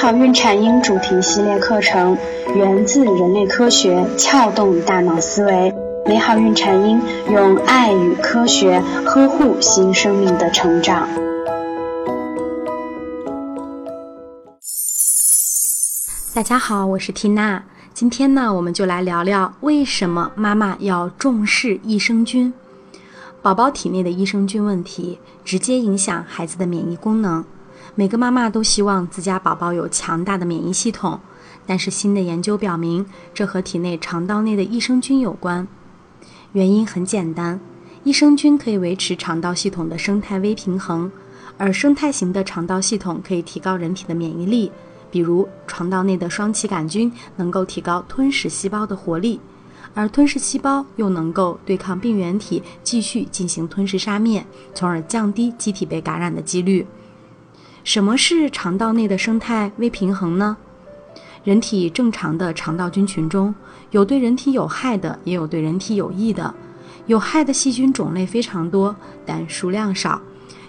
[0.00, 2.16] 好孕产婴主题系列课程
[2.54, 5.74] 源自人类科学，撬动大脑思维。
[6.06, 11.08] 美好孕产婴用爱与科学呵护新生命的成长。
[16.32, 17.64] 大家好，我是缇娜。
[17.92, 22.54] 今天呢，我们就来聊聊为什么妈妈要重视益生菌。
[23.42, 27.44] 宝宝体内的益生菌问题，直接影响孩子的免疫功能。
[27.94, 31.20] 每个妈妈都希望自家宝宝有强大的免疫系统，
[31.66, 33.04] 但是新的研究表明，
[33.34, 35.66] 这和体内肠道内的益生菌有关。
[36.52, 37.60] 原因很简单，
[38.04, 41.10] 益生菌可以维持肠道系统的生态微平衡，
[41.56, 44.70] 而生态型的肠道系统可以提高人体的免疫力。
[45.10, 49.40] 比如，肠道内的双歧杆菌能够提高吞噬细胞的活力，
[49.94, 56.86] 而吞噬细胞又能够对抗病原体，继续进行吞噬杀灭，从而降低机体被感染的几率。
[57.88, 60.58] 什么是肠道内的生态微平衡呢？
[61.42, 63.54] 人体正常的肠道菌群中
[63.92, 66.54] 有对人体有害的，也有对人体有益的。
[67.06, 70.20] 有害的细菌种类非常多，但数量少；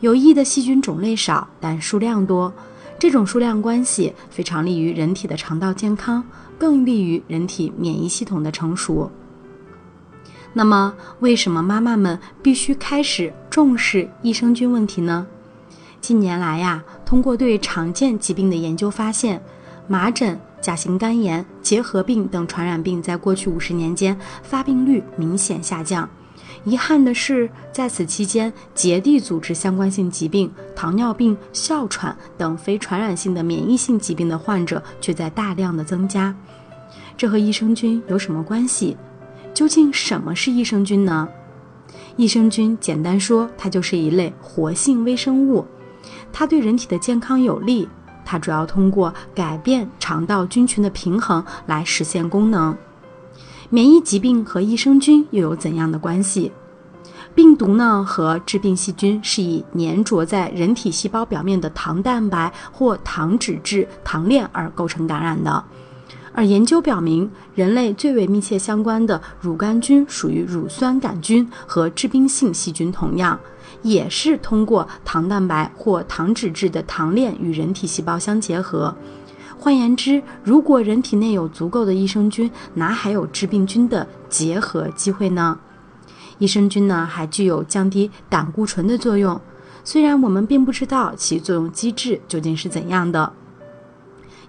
[0.00, 2.52] 有益的细菌种类少，但数量多。
[2.98, 6.24] 这种数量关系非常利于人体的肠道健康，
[6.58, 9.08] 更利于人体免疫系统的成熟。
[10.52, 15.28] 那么，为什么妈妈们必须开始重视益生菌问题呢？
[16.06, 19.42] 近年来呀，通过对常见疾病的研究发现，
[19.88, 26.06] 麻疹、甲型肝炎、结核病等传染病在过去五十年间发病率明显下降。
[26.64, 36.36] 遗憾的是，在此期间，结缔组织相关性疾病、糖尿病、哮喘等非传染性的免疫性疾病的患者却在大量的增加。
[37.16, 38.94] 这和益生菌有什么关系？
[39.54, 41.26] 究竟什么是益生菌呢？
[42.16, 45.64] 益生菌简单说，它就是一类活性微生物。
[46.36, 47.88] 它对人体的健康有利，
[48.24, 52.76] 它主要通过改变肠道菌群的平衡来实现功能。
[53.70, 56.50] 免疫疾病和益生菌又有怎样的关系？
[57.36, 65.64] 病毒呢和致病细菌是以粘着在人体细胞表面的糖蛋白或糖脂质糖链而构成感染的。
[66.34, 73.38] 而研究表明，人类最为密切相关的乳杆菌属于乳酸杆菌，和致病性细菌同样。
[73.82, 78.94] 也是通过糖蛋白或糖脂质的糖链与人体细胞相结合。
[79.58, 85.58] 换言之，如果人体内有足够的益生菌，哪还有致病菌的结合机会呢？
[86.38, 89.38] 益生菌呢，还具有降低胆固醇的作用。
[89.84, 93.32] 虽然我们并不知道其作用机制究竟是怎样的，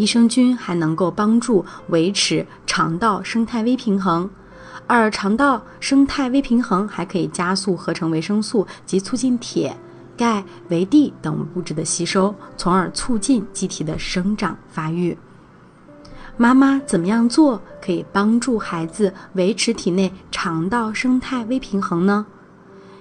[0.00, 4.30] 益生菌还能够帮助维持肠道生态微平衡。
[4.86, 9.76] 而肠道生态微平衡还可以加速合成维生素及促进铁、
[10.16, 15.16] 钙、维 D 等物质的吸收，从而促进机体的生长发育。
[16.36, 22.26] 妈妈怎么样做可以帮助孩子维持体内肠道生态微平衡呢？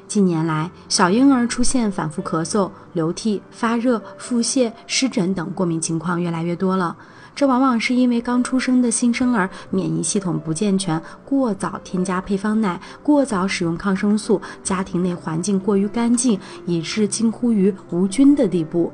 [0.09, 6.97] 近年来，小婴儿出现反复咳嗽、流涕、发热、腹泻、湿疹等过敏情况越来越多了。
[7.35, 18.91] 这往往是因为刚出生的新生儿免疫系统不健全，过早添加配方奶，过早使用抗生素，家庭内环境过于干净，以致近乎于无菌的地步。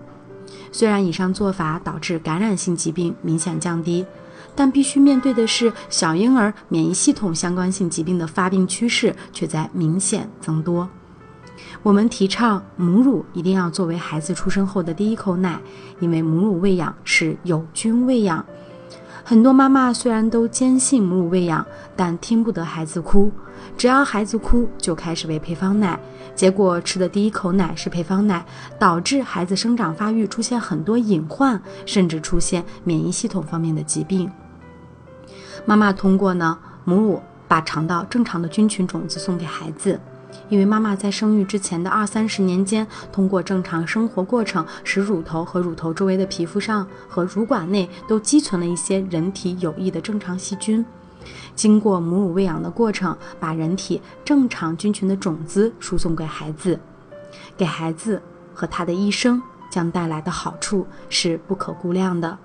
[0.69, 4.05] 虽然以上做法导致感染性疾病明显降低，
[4.53, 10.87] 但必须面对的是小婴儿免疫系统相关性疾病的发病趋势却在明显增多。
[11.83, 15.59] 我们提倡母乳一定要作为孩子出生后的第一口奶，
[15.99, 18.45] 因为母乳喂养是有菌喂养。
[19.23, 21.65] 很多妈妈虽然都坚信母乳喂养，
[21.95, 23.31] 但听不得孩子哭，
[23.75, 25.99] 只要孩子哭就开始喂配方奶，
[26.35, 28.45] 结果吃的第一口奶是配方奶，
[28.77, 34.29] 导致孩子生长发育出现很多隐患，甚至出现免疫系统方面的疾病。
[35.65, 39.99] 妈妈通过呢母乳把肠道正常的菌群种子送给孩子。
[40.49, 50.85] 因为妈妈在生育之前的二三十年间，通过正常生活过程，使乳头和乳头周围的皮肤上和乳管内都积存了一些人体有益的正常细菌。
[51.55, 56.79] 经过母乳喂养的过程，把人体正常菌群的种子输送给孩子，
[57.57, 58.21] 给孩子
[58.53, 62.37] 和他的一生将带来的好处是不可估量的。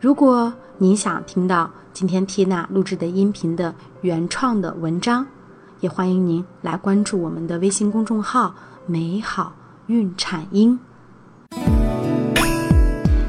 [0.00, 5.26] 如果你想听到今天缇娜录制的音频的原创的文章，
[5.82, 8.54] 也欢迎您来关注我们的微信公众号
[8.86, 9.52] “美好
[9.88, 10.78] 孕产婴”。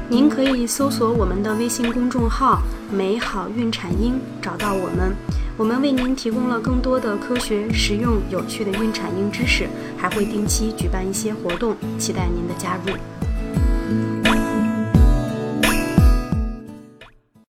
[0.08, 2.62] 您可以搜索我们的微信公众号
[2.94, 5.12] “美好孕产婴”，找到我们。
[5.56, 14.33] 我们为您提供了更多的科学、实用、有趣的孕产婴知识，还会定期举办一些活动，期待您的加入。